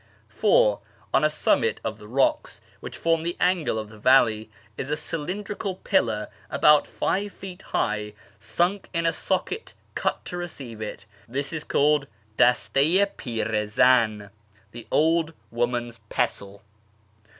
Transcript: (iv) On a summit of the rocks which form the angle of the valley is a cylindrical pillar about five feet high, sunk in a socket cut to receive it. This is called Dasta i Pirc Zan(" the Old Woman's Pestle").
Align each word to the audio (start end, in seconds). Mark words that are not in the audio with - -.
(iv) 0.31 0.45
On 1.13 1.23
a 1.23 1.29
summit 1.29 1.79
of 1.83 1.99
the 1.99 2.07
rocks 2.07 2.59
which 2.79 2.97
form 2.97 3.21
the 3.21 3.37
angle 3.39 3.77
of 3.77 3.91
the 3.91 3.99
valley 3.99 4.49
is 4.75 4.89
a 4.89 4.97
cylindrical 4.97 5.75
pillar 5.75 6.27
about 6.49 6.87
five 6.87 7.31
feet 7.31 7.61
high, 7.61 8.13
sunk 8.39 8.89
in 8.95 9.05
a 9.05 9.13
socket 9.13 9.75
cut 9.93 10.25
to 10.25 10.37
receive 10.37 10.81
it. 10.81 11.05
This 11.27 11.53
is 11.53 11.63
called 11.63 12.07
Dasta 12.35 12.79
i 12.79 13.05
Pirc 13.15 13.67
Zan(" 13.67 14.31
the 14.71 14.87
Old 14.89 15.35
Woman's 15.51 15.99
Pestle"). 16.09 16.63